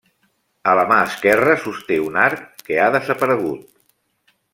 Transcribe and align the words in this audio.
A 0.71 0.71
la 0.77 0.85
mà 0.91 0.95
esquerra 1.09 1.53
sosté 1.65 1.97
un 2.05 2.17
arc, 2.23 2.47
que 2.71 2.79
ha 2.79 2.89
desaparegut. 2.97 4.35